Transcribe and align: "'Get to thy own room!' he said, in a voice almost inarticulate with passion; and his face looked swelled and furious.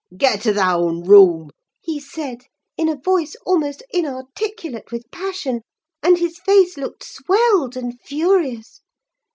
"'Get 0.17 0.41
to 0.41 0.51
thy 0.53 0.73
own 0.73 1.03
room!' 1.03 1.51
he 1.79 1.99
said, 1.99 2.45
in 2.75 2.89
a 2.89 2.95
voice 2.95 3.35
almost 3.45 3.83
inarticulate 3.91 4.91
with 4.91 5.05
passion; 5.11 5.61
and 6.01 6.17
his 6.17 6.39
face 6.39 6.75
looked 6.75 7.03
swelled 7.03 7.77
and 7.77 8.01
furious. 8.01 8.81